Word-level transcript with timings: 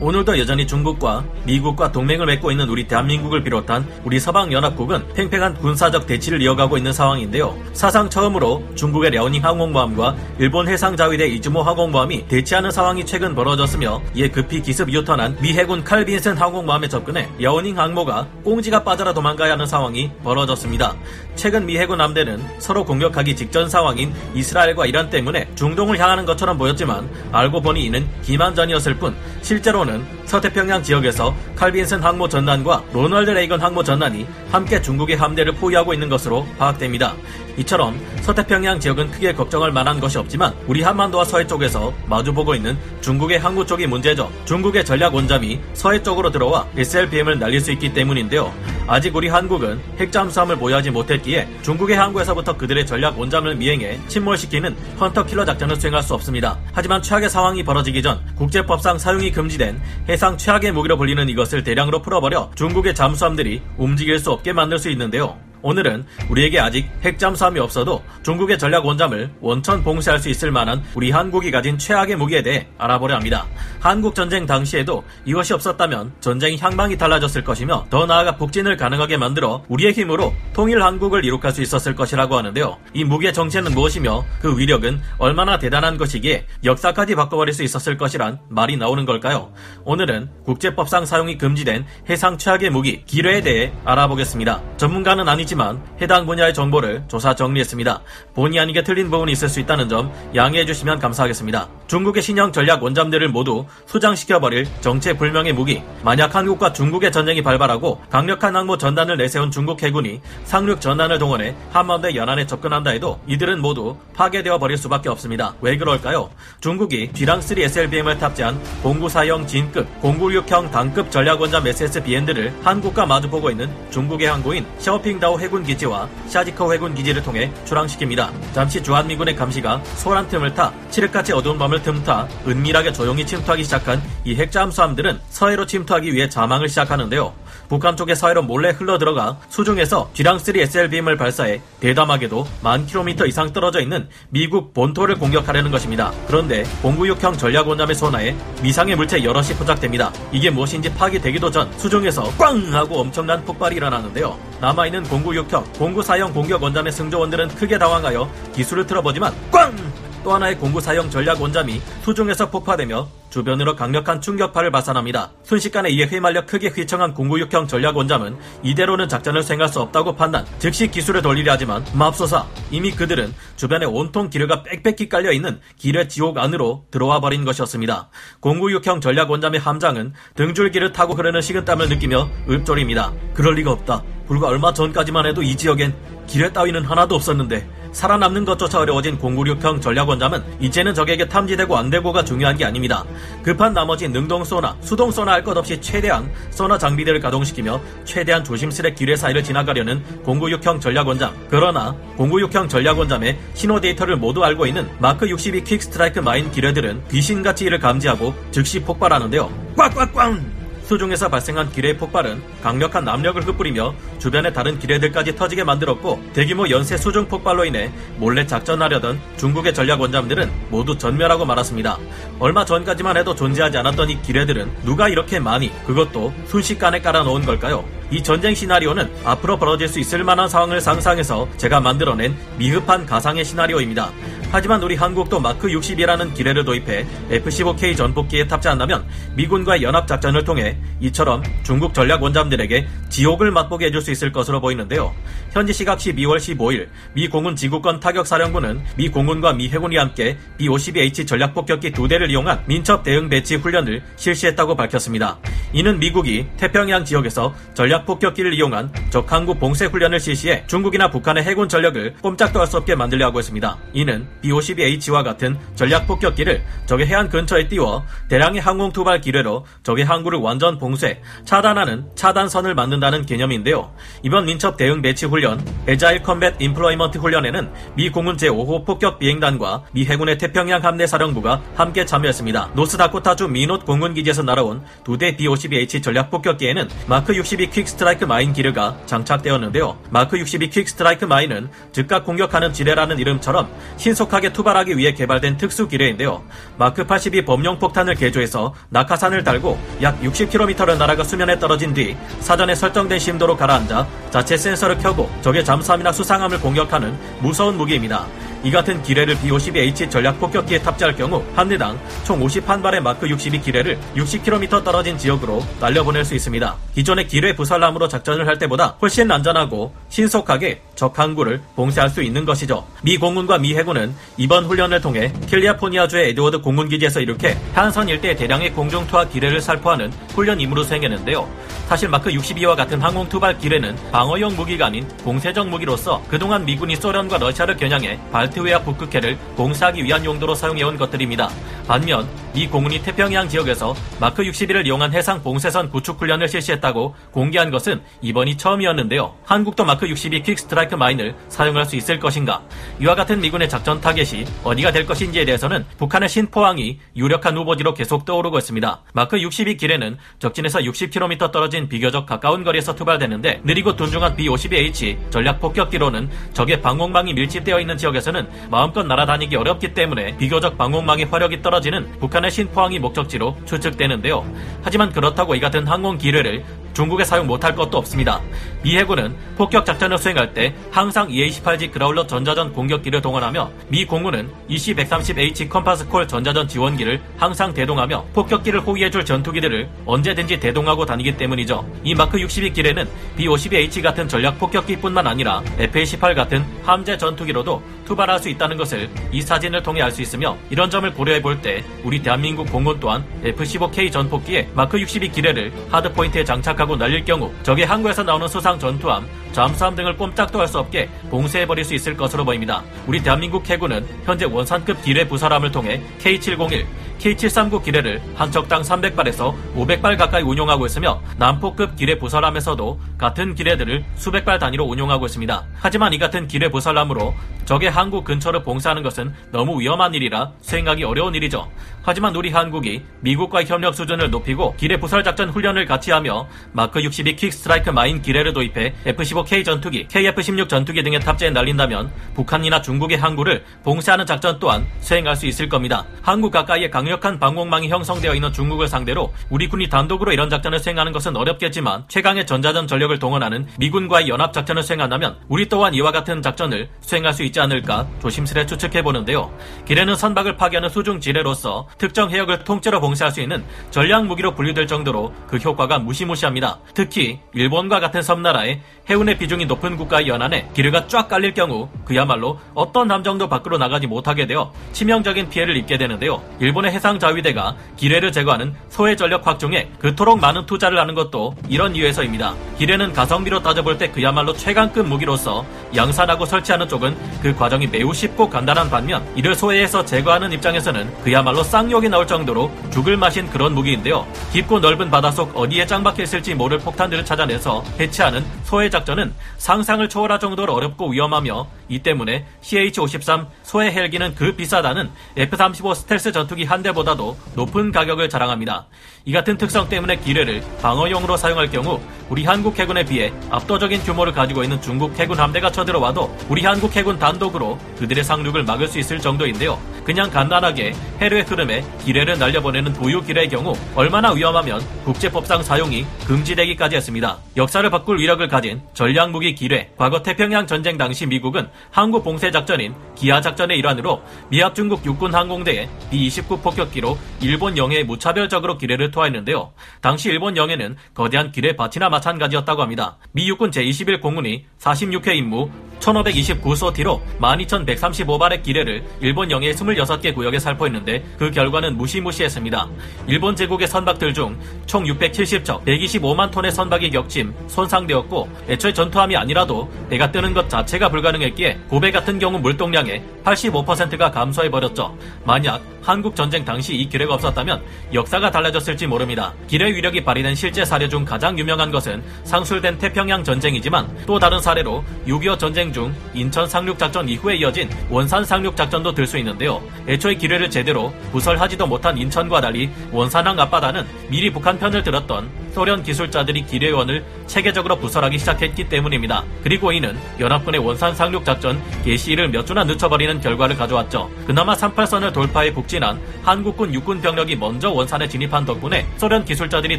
오늘도 0.00 0.38
여전히 0.38 0.64
중국과 0.64 1.24
미국과 1.44 1.90
동맹을 1.90 2.26
맺고 2.26 2.52
있는 2.52 2.68
우리 2.68 2.86
대한민국을 2.86 3.42
비롯한 3.42 3.84
우리 4.04 4.20
서방연합국은 4.20 5.12
팽팽한 5.14 5.54
군사적 5.54 6.06
대치를 6.06 6.40
이어가고 6.40 6.76
있는 6.76 6.92
상황인데요. 6.92 7.58
사상 7.72 8.08
처음으로 8.08 8.62
중국의 8.76 9.10
랴오닝 9.10 9.44
항공모함과 9.44 10.14
일본 10.38 10.68
해상자위대 10.68 11.26
이즈모 11.26 11.62
항공모함이 11.62 12.28
대치하는 12.28 12.70
상황이 12.70 13.04
최근 13.04 13.34
벌어졌으며 13.34 14.00
이에 14.14 14.28
급히 14.28 14.62
기습 14.62 14.92
유턴한 14.92 15.36
미 15.40 15.52
해군 15.52 15.82
칼빈슨 15.82 16.36
항공모함에 16.36 16.86
접근해 16.86 17.28
랴오닝 17.40 17.76
항모가 17.76 18.28
꽁지가 18.44 18.84
빠져라 18.84 19.12
도망가야 19.12 19.52
하는 19.52 19.66
상황이 19.66 20.12
벌어졌습니다. 20.22 20.94
최근 21.34 21.66
미 21.66 21.76
해군 21.76 22.00
함대는 22.00 22.40
서로 22.60 22.84
공격하기 22.84 23.34
직전 23.34 23.68
상황인 23.68 24.12
이스라엘과 24.34 24.86
이란 24.86 25.10
때문에 25.10 25.48
중동을 25.56 25.98
향하는 25.98 26.24
것처럼 26.24 26.56
보였지만 26.56 27.08
알고 27.32 27.62
보니 27.62 27.84
이는 27.84 28.06
기만전이었을 28.22 28.94
뿐 28.94 29.16
실제로는 29.42 29.87
서태평양 30.24 30.82
지역에서 30.82 31.34
칼빈슨 31.56 32.00
항모 32.00 32.28
전단과 32.28 32.84
로널드 32.92 33.30
레이건 33.30 33.60
항모 33.60 33.82
전단이 33.84 34.26
함께 34.50 34.80
중국의 34.80 35.16
함대를 35.16 35.52
포위하고 35.54 35.94
있는 35.94 36.08
것으로 36.08 36.46
파악됩니다. 36.58 37.14
이처럼 37.58 38.00
서태평양 38.22 38.80
지역은 38.80 39.10
크게 39.10 39.34
걱정할 39.34 39.72
만한 39.72 40.00
것이 40.00 40.16
없지만 40.18 40.54
우리 40.66 40.82
한반도와 40.82 41.24
서해 41.24 41.46
쪽에서 41.46 41.92
마주보고 42.06 42.54
있는 42.54 42.78
중국의 43.00 43.38
항구 43.38 43.66
쪽이 43.66 43.86
문제죠. 43.86 44.30
중국의 44.44 44.84
전략 44.84 45.14
원잠이 45.14 45.60
서해 45.74 46.02
쪽으로 46.02 46.30
들어와 46.30 46.66
SLBM을 46.76 47.38
날릴 47.38 47.60
수 47.60 47.72
있기 47.72 47.92
때문인데요. 47.92 48.52
아직 48.86 49.14
우리 49.14 49.28
한국은 49.28 49.80
핵잠수함을 49.98 50.56
보유하지 50.56 50.90
못했기에 50.90 51.48
중국의 51.62 51.96
항구에서부터 51.96 52.56
그들의 52.56 52.86
전략 52.86 53.18
원잠을 53.18 53.56
미행해 53.56 53.98
침몰시키는 54.08 54.74
헌터킬러 54.98 55.44
작전을 55.44 55.76
수행할 55.76 56.02
수 56.02 56.14
없습니다. 56.14 56.58
하지만 56.72 57.02
최악의 57.02 57.28
상황이 57.28 57.62
벌어지기 57.64 58.02
전 58.02 58.20
국제법상 58.36 58.98
사용이 58.98 59.32
금지된 59.32 59.80
해상 60.08 60.38
최악의 60.38 60.72
무기로 60.72 60.96
불리는 60.96 61.28
이것을 61.28 61.64
대량으로 61.64 62.02
풀어버려 62.02 62.52
중국의 62.54 62.94
잠수함들이 62.94 63.60
움직일 63.76 64.18
수 64.18 64.30
없게 64.30 64.52
만들 64.52 64.78
수 64.78 64.88
있는데요. 64.90 65.47
오늘은 65.62 66.04
우리에게 66.30 66.60
아직 66.60 66.88
핵잠수함이 67.02 67.58
없어도 67.60 68.02
중국의 68.22 68.58
전략 68.58 68.86
원잠을 68.86 69.30
원천 69.40 69.82
봉쇄할 69.82 70.20
수 70.20 70.28
있을 70.28 70.50
만한 70.50 70.82
우리 70.94 71.10
한국이 71.10 71.50
가진 71.50 71.78
최악의 71.78 72.16
무기에 72.16 72.42
대해 72.42 72.68
알아보려 72.78 73.14
합니다. 73.16 73.46
한국 73.80 74.14
전쟁 74.14 74.46
당시에도 74.46 75.04
이것이 75.24 75.54
없었다면 75.54 76.12
전쟁의 76.20 76.58
향방이 76.58 76.96
달라졌을 76.96 77.42
것이며 77.42 77.86
더 77.90 78.06
나아가 78.06 78.36
북진을 78.36 78.76
가능하게 78.76 79.16
만들어 79.16 79.64
우리의 79.68 79.92
힘으로 79.92 80.34
통일 80.52 80.82
한국을 80.82 81.24
이룩할 81.24 81.52
수 81.52 81.62
있었을 81.62 81.94
것이라고 81.94 82.36
하는데요. 82.36 82.76
이 82.94 83.04
무기의 83.04 83.32
정체는 83.32 83.72
무엇이며 83.72 84.24
그 84.40 84.56
위력은 84.56 85.00
얼마나 85.18 85.58
대단한 85.58 85.96
것이기에 85.96 86.46
역사까지 86.64 87.14
바꿔버릴 87.14 87.54
수 87.54 87.62
있었을 87.62 87.96
것이란 87.96 88.38
말이 88.48 88.76
나오는 88.76 89.04
걸까요? 89.04 89.52
오늘은 89.84 90.28
국제법상 90.44 91.06
사용이 91.06 91.38
금지된 91.38 91.86
해상 92.08 92.38
최악의 92.38 92.70
무기 92.70 93.04
기뢰에 93.04 93.40
대해 93.40 93.72
알아보겠습니다. 93.84 94.62
전문가는 94.76 95.28
아니 95.28 95.46
아니지만 95.48 95.80
해당 96.00 96.26
분야의 96.26 96.52
정보를 96.52 97.04
조사 97.08 97.34
정리했습니다. 97.34 98.00
본의 98.34 98.60
아니게 98.60 98.82
틀린 98.82 99.10
부분이 99.10 99.32
있을 99.32 99.48
수 99.48 99.60
있다는 99.60 99.88
점 99.88 100.12
양해해 100.34 100.66
주시면 100.66 100.98
감사하겠습니다. 100.98 101.68
중국의 101.86 102.22
신형 102.22 102.52
전략 102.52 102.82
원잠들을 102.82 103.28
모두 103.28 103.64
수장시켜버릴 103.86 104.66
정체불명의 104.80 105.54
무기. 105.54 105.82
만약 106.02 106.34
한국과 106.34 106.72
중국의 106.72 107.10
전쟁이 107.12 107.42
발발하고 107.42 108.00
강력한 108.10 108.54
항모 108.54 108.76
전단을 108.76 109.16
내세운 109.16 109.50
중국 109.50 109.82
해군이 109.82 110.20
상륙 110.44 110.80
전단을 110.80 111.18
동원해 111.18 111.54
한반도의 111.72 112.16
연안에 112.16 112.46
접근한다 112.46 112.90
해도 112.90 113.18
이들은 113.26 113.60
모두 113.60 113.96
파괴되어 114.14 114.58
버릴 114.58 114.76
수밖에 114.76 115.08
없습니다. 115.08 115.54
왜 115.60 115.76
그럴까요? 115.78 116.30
중국이 116.60 117.10
쥐랑3 117.12 117.58
SLBM을 117.58 118.18
탑재한 118.18 118.60
공구사형 118.82 119.46
진급, 119.46 120.00
공구육형 120.00 120.70
단급 120.70 121.10
전략 121.10 121.40
원잠 121.40 121.66
SSBN들을 121.66 122.52
한국과 122.62 123.06
마주보고 123.06 123.50
있는 123.50 123.70
중국의 123.90 124.28
항구인 124.28 124.66
샤오핑다오 124.78 125.37
해군 125.40 125.62
기지와 125.62 126.08
샤지커 126.26 126.72
해군 126.72 126.94
기지를 126.94 127.22
통해 127.22 127.50
출항시킵니다. 127.64 128.30
잠시 128.52 128.82
주한미군의 128.82 129.36
감시가 129.36 129.82
소란 129.96 130.28
틈을 130.28 130.54
타 130.54 130.72
칠흑같이 130.90 131.32
어두운 131.32 131.58
밤을 131.58 131.82
틈타 131.82 132.28
은밀하게 132.46 132.92
조용히 132.92 133.26
침투하기 133.26 133.64
시작한 133.64 134.02
이 134.28 134.34
핵잠수 134.34 134.82
함들은 134.82 135.20
서해로 135.30 135.64
침투하기 135.64 136.12
위해 136.12 136.28
자망을 136.28 136.68
시작하는데요. 136.68 137.32
북한 137.70 137.96
쪽에 137.96 138.14
서해로 138.14 138.42
몰래 138.42 138.70
흘러들어가 138.70 139.38
수중에서 139.48 140.10
쥐랑3 140.12 140.58
SLBM을 140.58 141.16
발사해 141.16 141.62
대담하게도 141.80 142.46
만 142.62 142.84
킬로미터 142.84 143.24
이상 143.24 143.54
떨어져 143.54 143.80
있는 143.80 144.06
미국 144.28 144.74
본토를 144.74 145.14
공격하려는 145.14 145.70
것입니다. 145.70 146.12
그런데 146.26 146.64
공구육형 146.82 147.38
전략원잠의 147.38 147.94
소나에 147.94 148.36
미상의 148.62 148.96
물체 148.96 149.24
여럿이 149.24 149.54
포착됩니다. 149.54 150.12
이게 150.30 150.50
무엇인지 150.50 150.92
파기되기도 150.92 151.50
전 151.50 151.72
수중에서 151.78 152.30
꽝 152.36 152.74
하고 152.74 153.00
엄청난 153.00 153.42
폭발이 153.46 153.76
일어나는데요. 153.76 154.38
남아있는 154.60 155.04
공구육형, 155.04 155.72
공구사형 155.78 156.34
공격원잠의 156.34 156.92
승조원들은 156.92 157.48
크게 157.54 157.78
당황하여 157.78 158.30
기술을 158.54 158.86
틀어보지만 158.86 159.32
꽝! 159.50 159.87
또 160.24 160.34
하나의 160.34 160.58
공구 160.58 160.80
사형 160.80 161.10
전략 161.10 161.40
원잠이 161.40 161.80
수중에서 162.02 162.50
폭파되며 162.50 163.08
주변으로 163.30 163.76
강력한 163.76 164.20
충격파를 164.20 164.70
발산합니다. 164.70 165.32
순식간에 165.42 165.90
이에 165.90 166.04
휘말려 166.04 166.46
크게 166.46 166.68
휘청한 166.68 167.14
공구육형 167.14 167.68
전략 167.68 167.96
원잠은 167.96 168.36
이대로는 168.62 169.08
작전을 169.08 169.42
수행할 169.42 169.68
수 169.68 169.80
없다고 169.80 170.16
판단, 170.16 170.46
즉시 170.58 170.88
기술을 170.88 171.22
돌리려 171.22 171.52
하지만 171.52 171.84
맙소사 171.92 172.46
이미 172.70 172.90
그들은 172.90 173.34
주변에 173.56 173.86
온통 173.86 174.30
기뢰가 174.30 174.62
빽빽히 174.62 175.08
깔려 175.08 175.32
있는 175.32 175.60
기뢰 175.76 176.08
지옥 176.08 176.38
안으로 176.38 176.86
들어와 176.90 177.20
버린 177.20 177.44
것이었습니다. 177.44 178.08
공구육형 178.40 179.00
전략 179.00 179.30
원잠의 179.30 179.60
함장은 179.60 180.14
등줄기를 180.34 180.92
타고 180.92 181.14
흐르는 181.14 181.40
식은땀을 181.40 181.88
느끼며 181.88 182.28
읊조립니다. 182.48 183.12
그럴 183.34 183.54
리가 183.54 183.70
없다. 183.72 184.02
불과 184.26 184.48
얼마 184.48 184.72
전까지만 184.72 185.26
해도 185.26 185.42
이 185.42 185.56
지역엔 185.56 185.94
기뢰 186.26 186.52
따위는 186.52 186.84
하나도 186.84 187.14
없었는데 187.14 187.66
살아남는 187.92 188.44
것조차 188.44 188.80
어려워진 188.80 189.18
공구륙형 189.18 189.80
전략원잠은 189.80 190.42
이제는 190.60 190.94
적에게 190.94 191.28
탐지되고 191.28 191.76
안되고가 191.76 192.24
중요한 192.24 192.56
게 192.56 192.64
아닙니다. 192.64 193.04
급한 193.42 193.72
나머지 193.72 194.08
능동 194.08 194.44
소나, 194.44 194.76
수동 194.80 195.10
소나 195.10 195.32
할 195.32 195.42
것 195.42 195.56
없이 195.56 195.80
최대한 195.80 196.30
소나 196.50 196.76
장비들을 196.78 197.20
가동시키며 197.20 197.80
최대한 198.04 198.44
조심스레 198.44 198.92
기뢰 198.94 199.16
사이를 199.16 199.42
지나가려는 199.42 200.02
공구육형 200.24 200.80
전략원잠. 200.80 201.32
그러나 201.48 201.94
공구육형 202.16 202.68
전략원잠의 202.68 203.38
신호 203.54 203.80
데이터를 203.80 204.16
모두 204.16 204.44
알고 204.44 204.66
있는 204.66 204.88
마크 204.98 205.28
62 205.28 205.64
퀵스트라이크 205.64 206.18
마인 206.20 206.50
기뢰들은 206.50 207.08
귀신같이 207.08 207.64
이를 207.64 207.78
감지하고 207.78 208.34
즉시 208.50 208.80
폭발하는데요. 208.80 209.50
꽉꽉꽉! 209.76 210.57
수중에서 210.88 211.28
발생한 211.28 211.70
기뢰의 211.70 211.98
폭발은 211.98 212.42
강력한 212.62 213.06
압력을 213.06 213.46
흩뿌리며 213.46 213.94
주변의 214.18 214.54
다른 214.54 214.78
기뢰들까지 214.78 215.36
터지게 215.36 215.62
만들었고 215.62 216.18
대규모 216.32 216.68
연쇄 216.70 216.96
수중 216.96 217.28
폭발로 217.28 217.66
인해 217.66 217.92
몰래 218.16 218.46
작전하려던 218.46 219.20
중국의 219.36 219.74
전략 219.74 220.00
원잠들은 220.00 220.50
모두 220.70 220.96
전멸하고 220.96 221.44
말았습니다. 221.44 221.98
얼마 222.38 222.64
전까지만 222.64 223.18
해도 223.18 223.34
존재하지 223.34 223.76
않았던 223.76 224.08
이 224.08 224.22
기뢰들은 224.22 224.70
누가 224.86 225.08
이렇게 225.08 225.38
많이 225.38 225.70
그것도 225.84 226.32
순식간에 226.46 227.02
깔아놓은 227.02 227.44
걸까요? 227.44 227.84
이 228.10 228.22
전쟁 228.22 228.54
시나리오는 228.54 229.10
앞으로 229.24 229.58
벌어질 229.58 229.86
수 229.88 230.00
있을 230.00 230.24
만한 230.24 230.48
상황을 230.48 230.80
상상해서 230.80 231.46
제가 231.58 231.80
만들어낸 231.80 232.34
미흡한 232.56 233.04
가상의 233.04 233.44
시나리오입니다. 233.44 234.10
하지만 234.50 234.82
우리 234.82 234.94
한국도 234.94 235.40
마크 235.40 235.68
60이라는 235.68 236.32
기뢰를 236.34 236.64
도입해 236.64 237.06
F-15K 237.30 237.96
전폭기에 237.96 238.46
탑재한다면 238.46 239.04
미군과 239.34 239.82
연합작전을 239.82 240.44
통해 240.44 240.78
이처럼 241.00 241.42
중국 241.62 241.92
전략 241.92 242.22
원잠들에게 242.22 242.86
지옥을 243.08 243.50
맛보게 243.50 243.86
해줄 243.86 244.00
수 244.00 244.10
있을 244.10 244.32
것으로 244.32 244.60
보이는데요. 244.60 245.14
현지 245.50 245.72
시각 245.72 245.98
12월 245.98 246.36
15일 246.36 246.88
미 247.14 247.28
공군 247.28 247.56
지구권 247.56 248.00
타격사령부는 248.00 248.80
미 248.96 249.08
공군과 249.08 249.54
미 249.54 249.68
해군이 249.68 249.96
함께 249.96 250.38
B-52H 250.58 251.26
전략폭격기 251.26 251.90
두 251.92 252.06
대를 252.08 252.30
이용한 252.30 252.64
민첩 252.66 253.02
대응 253.02 253.28
배치 253.28 253.56
훈련을 253.56 254.02
실시했다고 254.16 254.76
밝혔습니다. 254.76 255.38
이는 255.72 255.98
미국이 255.98 256.46
태평양 256.56 257.04
지역에서 257.04 257.54
전략폭격기를 257.74 258.54
이용한 258.54 258.92
적항구 259.10 259.56
봉쇄 259.56 259.86
훈련을 259.86 260.20
실시해 260.20 260.64
중국이나 260.66 261.10
북한의 261.10 261.44
해군 261.44 261.68
전력을 261.68 262.14
꼼짝도 262.22 262.60
할 262.60 262.68
수 262.68 262.76
없게 262.76 262.94
만들려고 262.94 263.38
했습니다. 263.38 263.78
이는 263.94 264.26
B-52H와 264.40 265.22
같은 265.22 265.58
전략 265.74 266.06
폭격기를 266.06 266.62
적의 266.86 267.06
해안 267.06 267.28
근처에 267.28 267.68
띄워 267.68 268.04
대량의 268.28 268.60
항공 268.60 268.92
투발 268.92 269.20
기뢰로 269.20 269.66
적의 269.82 270.04
항구를 270.04 270.38
완전 270.38 270.78
봉쇄, 270.78 271.20
차단하는 271.44 272.06
차단선을 272.14 272.74
만든다는 272.74 273.26
개념인데요. 273.26 273.92
이번 274.22 274.46
민첩 274.46 274.76
대응 274.76 275.02
배치 275.02 275.26
훈련, 275.26 275.64
Agile 275.86 276.22
Combat 276.22 276.56
Employment 276.58 277.18
훈련에는 277.18 277.70
미 277.94 278.10
공군 278.10 278.36
제5호 278.36 278.86
폭격 278.86 279.18
비행단과 279.18 279.84
미 279.92 280.04
해군의 280.04 280.38
태평양 280.38 280.82
함대 280.84 281.06
사령부가 281.06 281.60
함께 281.74 282.04
참여했습니다. 282.06 282.70
노스다코타주 282.74 283.48
미노트 283.48 283.84
공군 283.84 284.14
기지에서 284.14 284.42
날아온 284.42 284.82
두 285.04 285.18
대 285.18 285.36
B-52H 285.36 286.00
전략 286.00 286.30
폭격기에는 286.30 286.88
마크 287.08 287.34
62 287.36 287.70
Quickstrike 287.70 288.24
Mine 288.24 288.52
기뢰가 288.52 288.96
장착되었는데요. 289.06 289.98
마크 290.10 290.38
62 290.38 290.70
Quickstrike 290.70 291.24
Mine은 291.24 291.68
즉각 291.90 292.24
공격하는 292.24 292.72
지뢰라는 292.72 293.18
이름처럼 293.18 293.68
신속 293.96 294.27
신속하게 294.28 294.52
투발하기 294.52 294.96
위해 294.96 295.12
개발된 295.12 295.56
특수 295.56 295.88
기뢰인데요. 295.88 296.42
마크 296.76 297.04
82 297.04 297.44
범용 297.44 297.78
폭탄을 297.78 298.14
개조해서 298.14 298.74
낙하산을 298.90 299.42
달고 299.42 299.78
약 300.02 300.20
60km를 300.20 300.96
날아가 300.96 301.24
수면에 301.24 301.58
떨어진 301.58 301.92
뒤 301.92 302.16
사전에 302.40 302.74
설정된 302.74 303.18
심도로 303.18 303.56
가라앉아 303.56 304.06
자체 304.30 304.56
센서를 304.56 304.98
켜고 304.98 305.28
적의 305.40 305.64
잠수함이나 305.64 306.12
수상함을 306.12 306.60
공격하는 306.60 307.18
무서운 307.40 307.76
무기입니다. 307.76 308.26
이 308.64 308.70
같은 308.70 309.00
기뢰를 309.02 309.38
B-52H 309.40 310.10
전략 310.10 310.40
폭격기에 310.40 310.80
탑재할 310.80 311.14
경우 311.14 311.44
한 311.54 311.68
대당 311.68 311.98
총 312.24 312.40
51발의 312.40 313.00
마크 313.00 313.28
62 313.28 313.60
기뢰를 313.60 313.98
60km 314.16 314.82
떨어진 314.82 315.16
지역으로 315.16 315.64
날려보낼 315.80 316.24
수 316.24 316.34
있습니다. 316.34 316.76
기존의 316.94 317.28
기뢰 317.28 317.54
부설함으로 317.54 318.08
작전을 318.08 318.48
할 318.48 318.58
때보다 318.58 318.96
훨씬 319.00 319.30
안전하고 319.30 319.94
신속하게 320.08 320.80
적 320.94 321.18
항구를 321.18 321.60
봉쇄할 321.76 322.10
수 322.10 322.22
있는 322.22 322.44
것이죠. 322.44 322.86
미 323.02 323.16
공군과 323.16 323.58
미 323.58 323.76
해군은 323.76 324.14
이번 324.36 324.64
훈련을 324.64 325.00
통해 325.00 325.32
캘리포니아주의 325.48 326.30
에드워드 326.30 326.60
공군기지에서 326.60 327.20
이렇게 327.20 327.56
한선 327.74 328.08
일대 328.08 328.34
대량의 328.34 328.72
공중투하 328.72 329.28
기뢰를 329.28 329.60
살포하는 329.60 330.12
훈련 330.34 330.60
임무로 330.60 330.82
수행했는데요. 330.82 331.48
사실 331.88 332.08
마크 332.08 332.30
62와 332.30 332.76
같은 332.76 333.00
항공 333.00 333.28
투발 333.28 333.58
기뢰는 333.58 333.96
방어용 334.10 334.56
무기가 334.56 334.86
아닌 334.86 335.06
공세적 335.24 335.68
무기로서 335.68 336.22
그동안 336.28 336.64
미군이 336.64 336.96
소련과 336.96 337.38
러시아를 337.38 337.76
겨냥해 337.76 338.18
발트해와 338.32 338.82
북극해를 338.82 339.38
봉쇄하기 339.56 340.04
위한 340.04 340.24
용도로 340.24 340.54
사용해온 340.54 340.96
것들입니다. 340.96 341.48
반면 341.86 342.28
미 342.54 342.66
공군이 342.66 343.02
태평양 343.02 343.48
지역에서 343.48 343.94
마크 344.20 344.42
61을 344.42 344.86
이용한 344.86 345.12
해상 345.12 345.42
봉쇄선 345.42 345.90
구축 345.90 346.20
훈련을 346.20 346.48
실시했다고 346.48 347.14
공개한 347.30 347.70
것은 347.70 348.00
이번이 348.22 348.56
처음이었는데요. 348.56 349.34
한국도 349.44 349.84
마크 349.84 350.08
62 350.08 350.42
Quickstrike 350.42 350.94
Mine을 350.94 351.34
사용할 351.48 351.84
수 351.84 351.96
있을 351.96 352.18
것인가? 352.18 352.62
이와 353.00 353.14
같은 353.14 353.40
미군의 353.40 353.68
작전 353.68 354.00
타겟이 354.00 354.44
어디가 354.64 354.92
될 354.92 355.06
것인지에 355.06 355.44
대해서는 355.44 355.84
북한의 355.98 356.28
신포항이 356.28 356.98
유력한 357.16 357.56
후보지로 357.56 357.94
계속 357.94 358.24
떠오르고 358.24 358.58
있습니다. 358.58 359.02
마크 359.12 359.40
62 359.40 359.76
기뢰는 359.76 360.16
적진에서 360.38 360.80
60km 360.80 361.52
떨어진 361.52 361.88
비교적 361.88 362.26
가까운 362.26 362.64
거리에서 362.64 362.94
투발되는데 362.94 363.60
느리고 363.64 363.94
둔중한 363.94 364.36
B-52H 364.36 365.30
전략 365.30 365.60
폭격기로는 365.60 366.30
적의 366.54 366.80
방공망이 366.80 367.34
밀집되어 367.34 367.78
있는 367.78 367.96
지역에서는 367.96 368.48
마음껏 368.70 369.02
날아다니기 369.02 369.54
어렵기 369.54 369.94
때문에 369.94 370.36
비교적 370.38 370.78
방공망의 370.78 371.26
화력이 371.26 371.62
떨어지는 371.62 372.18
북한 372.18 372.37
의 372.44 372.50
신포항이 372.50 372.98
목적지로 372.98 373.56
추측되는데요. 373.64 374.44
하지만 374.82 375.12
그렇다고 375.12 375.54
이 375.54 375.60
같은 375.60 375.86
항공 375.86 376.18
기뢰를 376.18 376.64
중국에 376.98 377.22
사용 377.22 377.46
못할 377.46 377.76
것도 377.76 377.96
없습니다. 377.98 378.40
미 378.82 378.98
해군은 378.98 379.36
폭격 379.56 379.86
작전을 379.86 380.18
수행할 380.18 380.52
때 380.52 380.74
항상 380.90 381.28
EA-18G 381.28 381.92
그라울러 381.92 382.26
전자전 382.26 382.72
공격기를 382.72 383.22
동원하며 383.22 383.70
미 383.86 384.04
공군은 384.04 384.50
EC-130H 384.68 385.68
컴파스콜 385.68 386.26
전자전 386.26 386.66
지원기를 386.66 387.20
항상 387.36 387.72
대동하며 387.72 388.24
폭격기를 388.34 388.80
호위해줄 388.80 389.24
전투기들을 389.24 389.88
언제든지 390.06 390.58
대동하고 390.58 391.06
다니기 391.06 391.36
때문이죠. 391.36 391.88
이 392.02 392.16
마크 392.16 392.40
62 392.40 392.72
기뢰는 392.72 393.08
B-52H 393.36 394.02
같은 394.02 394.26
전략 394.26 394.58
폭격기뿐만 394.58 395.24
아니라 395.24 395.62
F-18 395.78 396.34
같은 396.34 396.64
함재 396.82 397.16
전투기로도 397.16 397.80
투발할 398.06 398.40
수 398.40 398.48
있다는 398.48 398.76
것을 398.76 399.08
이 399.30 399.40
사진을 399.40 399.84
통해 399.84 400.02
알 400.02 400.10
수 400.10 400.22
있으며 400.22 400.56
이런 400.70 400.90
점을 400.90 401.08
고려해 401.12 401.42
볼 401.42 401.60
때 401.60 401.84
우리 402.02 402.22
대한민국 402.22 402.72
공군 402.72 402.98
또한 402.98 403.24
F-15K 403.44 404.10
전폭기에 404.10 404.70
마크 404.74 404.98
62 404.98 405.30
기뢰를 405.30 405.70
하드포인트에 405.90 406.42
장착하고 406.42 406.87
날릴 406.96 407.24
경우 407.24 407.52
적의 407.62 407.84
항구에서 407.84 408.22
나오는 408.22 408.46
수상 408.48 408.78
전투함, 408.78 409.26
잠수함 409.52 409.94
등을 409.94 410.16
꼼짝도 410.16 410.60
할 410.60 410.68
수 410.68 410.78
없게 410.78 411.08
봉쇄해버릴 411.30 411.84
수 411.84 411.94
있을 411.94 412.14
것으로 412.14 412.44
보입니다. 412.44 412.82
우리 413.06 413.22
대한민국 413.22 413.68
해군은 413.68 414.06
현재 414.24 414.44
원산급 414.44 415.02
기뢰 415.02 415.26
부사람을 415.26 415.72
통해 415.72 416.02
K701, 416.20 416.84
K739 417.18 417.82
기뢰를 417.82 418.22
한 418.34 418.50
척당 418.50 418.82
300발에서 418.82 419.54
500발 419.74 420.16
가까이 420.16 420.42
운용하고 420.42 420.86
있으며 420.86 421.20
남포급 421.36 421.96
기뢰 421.96 422.18
부설함에서도 422.18 423.00
같은 423.18 423.54
기뢰들을 423.54 424.04
수백 424.14 424.44
발 424.44 424.58
단위로 424.58 424.84
운용하고 424.84 425.26
있습니다. 425.26 425.66
하지만 425.74 426.12
이 426.12 426.18
같은 426.18 426.46
기뢰 426.46 426.70
부설함으로 426.70 427.34
적의 427.64 427.90
항구 427.90 428.24
근처를 428.24 428.62
봉쇄하는 428.62 429.02
것은 429.02 429.34
너무 429.50 429.80
위험한 429.80 430.14
일이라 430.14 430.52
수행하기 430.62 431.04
어려운 431.04 431.34
일이죠. 431.34 431.68
하지만 432.02 432.34
우리 432.34 432.50
한국이 432.50 433.02
미국과의 433.20 433.66
협력 433.66 433.94
수준을 433.94 434.30
높이고 434.30 434.74
기뢰 434.76 434.98
부설 434.98 435.22
작전 435.22 435.50
훈련을 435.50 435.84
같이 435.84 436.10
하며 436.10 436.48
마크 436.72 437.02
62 437.02 437.36
퀵스트라이크 437.36 437.90
마인 437.90 438.22
기뢰를 438.22 438.54
도입해 438.54 438.94
F-15K 439.04 439.64
전투기, 439.64 440.06
KF-16 440.08 440.68
전투기 440.68 441.02
등에 441.02 441.18
탑재해 441.18 441.50
날린다면 441.50 442.10
북한이나 442.34 442.80
중국의 442.80 443.18
항구를 443.18 443.64
봉쇄하는 443.82 444.24
작전 444.24 444.58
또한 444.58 444.86
수행할 445.00 445.36
수 445.36 445.46
있을 445.46 445.68
겁니다. 445.68 446.06
한국 446.22 446.52
가까이에 446.52 446.88
강력 446.88 447.07
한 447.24 447.38
방공망이 447.38 447.88
형성되어 447.88 448.34
있는 448.34 448.52
중국을 448.52 448.88
상대로 448.88 449.32
우리 449.50 449.68
군이 449.68 449.88
단독으로 449.88 450.32
이런 450.32 450.48
작전을 450.48 450.78
수행하는 450.78 451.12
것은 451.12 451.36
어렵겠지만 451.36 452.04
최강의 452.08 452.46
전자전 452.46 452.86
전력을 452.86 453.18
동원하는 453.18 453.66
미군과의 453.78 454.28
연합 454.28 454.52
작전을 454.52 454.82
수행한다면 454.82 455.38
우리 455.48 455.68
또한 455.68 455.94
이와 455.94 456.12
같은 456.12 456.42
작전을 456.42 456.88
수행할 457.00 457.32
수 457.32 457.42
있지 457.42 457.60
않을까 457.60 458.06
조심스레 458.20 458.66
추측해 458.66 459.02
보는데요. 459.02 459.52
기뢰는 459.86 460.14
선박을 460.14 460.56
파괴하는 460.56 460.88
수중 460.88 461.20
지뢰로서 461.20 461.88
특정 461.98 462.30
해역을 462.30 462.64
통째로 462.64 463.00
봉쇄할 463.00 463.32
수 463.32 463.40
있는 463.40 463.64
전략 463.90 464.26
무기로 464.26 464.54
분류될 464.54 464.86
정도로 464.86 465.32
그 465.46 465.56
효과가 465.56 465.98
무시무시합니다. 465.98 466.78
특히 466.94 467.40
일본과 467.54 468.00
같은 468.00 468.22
섬나라에 468.22 468.80
해운의 469.10 469.38
비중이 469.38 469.66
높은 469.66 469.96
국가의 469.96 470.28
연안에 470.28 470.68
기뢰가 470.74 471.06
쫙 471.06 471.28
깔릴 471.28 471.54
경우 471.54 471.88
그야말로 472.04 472.58
어떤 472.74 473.10
함정도 473.10 473.48
밖으로 473.48 473.78
나가지 473.78 474.06
못하게 474.06 474.46
되어 474.46 474.72
치명적인 474.92 475.48
피해를 475.48 475.76
입게 475.76 475.96
되는데요. 475.96 476.42
일본의 476.60 476.92
해상 476.98 477.16
자위대가 477.20 477.76
기뢰를 477.96 478.32
제거하는 478.32 478.74
소해 478.88 479.14
전력 479.14 479.46
확충에 479.46 479.88
그토록 480.00 480.40
많은 480.40 480.66
투자를 480.66 480.98
하는 480.98 481.14
것도 481.14 481.54
이런 481.68 481.94
이유에서입니다. 481.94 482.54
기뢰는 482.76 483.12
가성비로 483.12 483.62
따져볼 483.62 483.98
때 483.98 484.10
그야말로 484.10 484.52
최강급 484.52 485.06
무기로서 485.06 485.64
양산하고 485.94 486.44
설치하는 486.44 486.88
쪽은 486.88 487.16
그 487.40 487.54
과정이 487.54 487.86
매우 487.86 488.12
쉽고 488.12 488.50
간단한 488.50 488.90
반면 488.90 489.24
이를 489.36 489.54
소해에서 489.54 490.04
제거하는 490.04 490.50
입장에서는 490.50 491.22
그야말로 491.22 491.62
쌍욕이 491.62 492.08
나올 492.08 492.26
정도로 492.26 492.68
죽을 492.90 493.16
맛인 493.16 493.48
그런 493.48 493.74
무기인데요. 493.74 494.26
깊고 494.52 494.80
넓은 494.80 495.08
바닷속 495.08 495.56
어디에 495.56 495.86
짱박혀 495.86 496.24
있을지 496.24 496.52
모를 496.56 496.78
폭탄들을 496.78 497.24
찾아내서 497.24 497.84
해체하는 498.00 498.44
소해 498.64 498.90
작전은 498.90 499.32
상상을 499.58 500.08
초월할 500.08 500.40
정도로 500.40 500.74
어렵고 500.74 501.10
위험하며 501.10 501.64
이 501.88 501.98
때문에 502.00 502.46
CH-53 502.60 503.46
소해 503.62 503.90
헬기는 503.90 504.34
그 504.34 504.54
비싸다는 504.54 505.10
F-35 505.36 505.94
스텔스 505.94 506.32
전투기 506.32 506.64
한 506.64 506.82
대보다도 506.82 507.36
높은 507.54 507.92
가격을 507.92 508.28
자랑합니다. 508.28 508.86
이 509.24 509.32
같은 509.32 509.56
특성 509.58 509.88
때문에 509.88 510.16
기뢰를 510.16 510.62
방어용으로 510.82 511.36
사용할 511.36 511.70
경우 511.70 512.00
우리 512.28 512.44
한국 512.44 512.78
해군에 512.78 513.04
비해 513.04 513.32
압도적인 513.50 514.02
규모를 514.02 514.32
가지고 514.32 514.62
있는 514.62 514.80
중국 514.80 515.18
해군 515.18 515.38
함대가 515.40 515.70
쳐들어와도 515.70 516.36
우리 516.48 516.64
한국 516.64 516.94
해군 516.94 517.18
단독으로 517.18 517.78
그들의 517.98 518.22
상륙을 518.24 518.64
막을 518.64 518.88
수 518.88 518.98
있을 518.98 519.18
정도인데요. 519.18 519.78
그냥 520.08 520.30
간단하게 520.30 520.94
해류의 521.20 521.42
흐름에 521.42 521.84
기뢰를 522.02 522.38
날려보내는 522.38 522.94
보유 522.94 523.20
기뢰의 523.20 523.50
경우 523.50 523.74
얼마나 523.94 524.32
위험하면 524.32 524.80
국제법상 525.04 525.62
사용이 525.62 526.06
금지되기까지 526.26 526.96
했습니다. 526.96 527.36
역사를 527.58 527.90
바꿀 527.90 528.18
위력을 528.18 528.48
가진 528.48 528.80
전략무기 528.94 529.54
기뢰. 529.54 529.90
과거 529.98 530.22
태평양 530.22 530.66
전쟁 530.66 530.96
당시 530.96 531.26
미국은 531.26 531.68
항구 531.90 532.22
봉쇄 532.22 532.50
작전인 532.50 532.94
기아 533.14 533.42
작전의 533.42 533.78
일환으로 533.80 534.22
미합 534.48 534.74
중국 534.74 535.04
육군 535.04 535.34
항공대에 535.34 535.90
B-29 536.10 536.62
폭격기로 536.62 537.18
일본 537.42 537.76
영해에 537.76 538.02
무차별적으로 538.04 538.78
기뢰를 538.78 539.10
투하했는데요. 539.10 539.74
당시 540.00 540.30
일본 540.30 540.56
영해는 540.56 540.96
거대한 541.12 541.52
기뢰 541.52 541.76
밭이나 541.76 542.08
마찬가지였다고 542.08 542.80
합니다. 542.80 543.18
미 543.32 543.46
육군 543.46 543.70
제21 543.72 544.22
공군이 544.22 544.64
46회 544.78 545.36
임무 545.36 545.68
1529소티로 546.00 547.20
12,135발의 547.40 548.62
기뢰를 548.62 549.04
일본 549.20 549.50
영해 549.50 549.72
26개 549.72 550.34
구역에 550.34 550.58
살포했는데 550.58 551.24
그 551.38 551.50
결과는 551.50 551.96
무시무시했습니다. 551.96 552.88
일본 553.26 553.56
제국의 553.56 553.88
선박들 553.88 554.34
중 554.34 554.58
총 554.86 555.04
670척, 555.04 555.84
125만 555.84 556.50
톤의 556.50 556.72
선박이 556.72 557.10
격침, 557.10 557.52
손상되었고 557.66 558.48
애초에 558.68 558.92
전투함이 558.92 559.36
아니라도 559.36 559.88
배가 560.08 560.32
뜨는 560.32 560.54
것 560.54 560.68
자체가 560.68 561.10
불가능했기에 561.10 561.78
고배 561.88 562.10
같은 562.10 562.38
경우 562.38 562.58
물동량의 562.58 563.22
85%가 563.44 564.30
감소해버렸죠. 564.30 565.16
만약 565.44 565.82
한국 566.08 566.34
전쟁 566.34 566.64
당시 566.64 566.94
이 566.96 567.06
기뢰가 567.06 567.34
없었다면 567.34 567.82
역사가 568.14 568.50
달라졌을지 568.50 569.06
모릅니다. 569.06 569.52
기뢰 569.66 569.92
위력이 569.92 570.24
발휘된 570.24 570.54
실제 570.54 570.82
사례 570.82 571.06
중 571.06 571.22
가장 571.22 571.58
유명한 571.58 571.90
것은 571.90 572.22
상술된 572.44 572.96
태평양 572.96 573.44
전쟁이지만 573.44 574.08
또 574.24 574.38
다른 574.38 574.58
사례로 574.58 575.04
6.25 575.26 575.58
전쟁 575.58 575.92
중 575.92 576.14
인천 576.32 576.66
상륙 576.66 576.98
작전 576.98 577.28
이후에 577.28 577.56
이어진 577.56 577.90
원산 578.08 578.42
상륙 578.42 578.74
작전도 578.74 579.12
들 579.12 579.26
수 579.26 579.36
있는데요. 579.36 579.82
애초에 580.08 580.36
기뢰를 580.36 580.70
제대로 580.70 581.12
부설하지도 581.30 581.86
못한 581.86 582.16
인천과 582.16 582.62
달리 582.62 582.88
원산항 583.12 583.60
앞바다는 583.60 584.06
미리 584.30 584.50
북한 584.50 584.78
편을 584.78 585.02
들었던 585.02 585.50
소련 585.74 586.02
기술자들이 586.02 586.64
기뢰원을 586.64 587.22
체계적으로 587.46 587.96
부설하기 587.98 588.38
시작했기 588.38 588.88
때문입니다. 588.88 589.44
그리고 589.62 589.92
이는 589.92 590.16
연합군의 590.40 590.80
원산 590.80 591.14
상륙 591.14 591.44
작전 591.44 591.78
개시일을 592.02 592.48
몇 592.48 592.66
주나 592.66 592.84
늦춰버리는 592.84 593.38
결과를 593.42 593.76
가져왔죠. 593.76 594.30
그나마 594.46 594.74
38선을 594.74 595.34
돌파해 595.34 595.70
북진 595.74 595.97
한 596.02 596.20
한국군 596.42 596.94
육군 596.94 597.20
병력이 597.20 597.56
먼저 597.56 597.90
원산에 597.90 598.28
진입한 598.28 598.64
덕분에 598.64 599.06
소련 599.16 599.44
기술자들이 599.44 599.98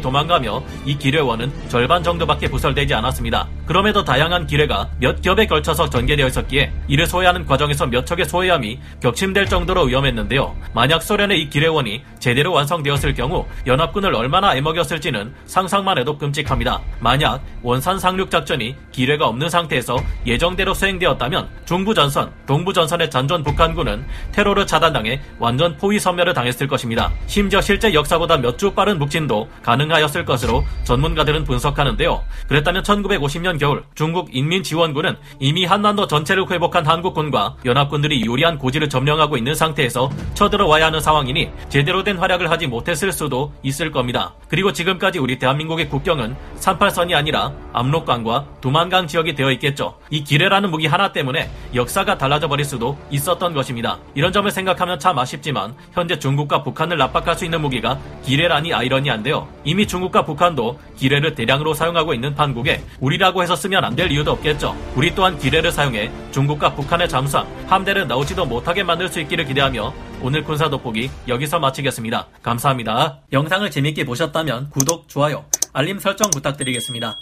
도망가며 0.00 0.62
이 0.84 0.96
기뢰원은 0.96 1.52
절반 1.68 2.02
정도밖에 2.02 2.48
부설되지 2.48 2.94
않았습니다. 2.94 3.48
그럼에도 3.70 4.02
다양한 4.02 4.48
기뢰가 4.48 4.88
몇 4.98 5.22
겹에 5.22 5.46
걸쳐서 5.46 5.88
전개되어 5.88 6.26
있었기에 6.26 6.72
이를 6.88 7.06
소외하는 7.06 7.46
과정에서 7.46 7.86
몇 7.86 8.04
척의 8.04 8.24
소외함이 8.24 8.80
격침될 9.00 9.46
정도로 9.46 9.84
위험했는데요. 9.84 10.56
만약 10.74 11.04
소련의 11.04 11.40
이 11.40 11.48
기뢰원이 11.48 12.02
제대로 12.18 12.52
완성되었을 12.52 13.14
경우 13.14 13.46
연합군을 13.68 14.12
얼마나 14.12 14.56
애먹였을지는 14.56 15.32
상상만 15.46 15.98
해도 15.98 16.18
끔찍합니다. 16.18 16.80
만약 16.98 17.44
원산 17.62 18.00
상륙 18.00 18.28
작전이 18.28 18.74
기뢰가 18.90 19.28
없는 19.28 19.48
상태에서 19.48 19.98
예정대로 20.26 20.74
수행되었다면 20.74 21.48
중부 21.64 21.94
전선, 21.94 22.32
동부 22.46 22.72
전선의 22.72 23.08
잔존 23.08 23.44
북한군은 23.44 24.04
테러를 24.32 24.66
차단당해 24.66 25.20
완전 25.38 25.76
포위 25.76 26.00
섬멸을 26.00 26.34
당했을 26.34 26.66
것입니다. 26.66 27.12
심지어 27.28 27.60
실제 27.60 27.94
역사보다 27.94 28.36
몇 28.38 28.58
주 28.58 28.72
빠른 28.72 28.98
북진도 28.98 29.48
가능하였을 29.62 30.24
것으로 30.24 30.64
전문가들은 30.82 31.44
분석하는데요. 31.44 32.20
그랬다면 32.48 32.82
1950년 32.82 33.59
겨울 33.60 33.84
중국 33.94 34.34
인민지원군은 34.34 35.18
이미 35.38 35.66
한반도 35.66 36.06
전체를 36.06 36.50
회복한 36.50 36.86
한국군과 36.86 37.56
연합군들이 37.66 38.24
유리한 38.24 38.56
고지를 38.56 38.88
점령하고 38.88 39.36
있는 39.36 39.54
상태에서 39.54 40.10
쳐들어와야 40.32 40.86
하는 40.86 40.98
상황이니 40.98 41.50
제대로 41.68 42.02
된 42.02 42.16
활약을 42.16 42.50
하지 42.50 42.66
못했을 42.66 43.12
수도 43.12 43.52
있을 43.62 43.92
겁니다. 43.92 44.32
그리고 44.48 44.72
지금까지 44.72 45.18
우리 45.18 45.38
대한민국의 45.38 45.90
국경은 45.90 46.34
38선이 46.58 47.14
아니라 47.14 47.52
압록강과 47.74 48.46
두만강 48.62 49.06
지역이 49.06 49.34
되어 49.34 49.52
있겠죠. 49.52 49.98
이 50.08 50.24
기뢰라는 50.24 50.70
무기 50.70 50.86
하나 50.86 51.12
때문에 51.12 51.50
역사가 51.74 52.16
달라져 52.16 52.48
버릴 52.48 52.64
수도 52.64 52.96
있었던 53.10 53.52
것입니다. 53.52 53.98
이런 54.14 54.32
점을 54.32 54.50
생각하면 54.50 54.98
참 54.98 55.18
아쉽지만 55.18 55.74
현재 55.92 56.18
중국과 56.18 56.62
북한을 56.62 57.00
압박할 57.02 57.36
수 57.36 57.44
있는 57.44 57.60
무기가 57.60 57.98
기뢰라니 58.24 58.72
아이러니한데요. 58.72 59.46
이미 59.64 59.86
중국과 59.86 60.24
북한도 60.24 60.80
기뢰를 60.96 61.34
대량으로 61.34 61.74
사용하고 61.74 62.14
있는 62.14 62.34
판국에 62.34 62.82
우리라고 63.00 63.39
해서 63.42 63.54
쓰면 63.56 63.84
안 63.84 63.96
될 63.96 64.10
이유도 64.10 64.30
없겠죠. 64.32 64.74
우리 64.96 65.14
또한 65.14 65.38
기뢰를 65.38 65.70
사용해 65.72 66.10
중국과 66.30 66.74
북한의 66.74 67.08
잠수함, 67.08 67.46
함대를 67.66 68.06
나오지도 68.08 68.46
못하게 68.46 68.82
만들 68.82 69.08
수 69.08 69.20
있기를 69.20 69.44
기대하며 69.44 69.92
오늘 70.22 70.42
군사 70.44 70.70
돋보기 70.70 71.10
여기서 71.28 71.58
마치겠습니다. 71.58 72.26
감사합니다. 72.42 73.18
영상을 73.32 73.70
재밌게 73.70 74.04
보셨다면 74.04 74.70
구독, 74.70 75.08
좋아요, 75.08 75.44
알림 75.72 75.98
설정 75.98 76.30
부탁드리겠습니다. 76.30 77.16